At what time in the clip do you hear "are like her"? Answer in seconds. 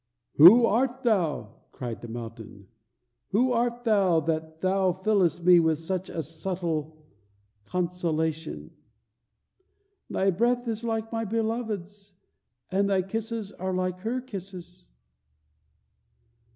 13.51-14.19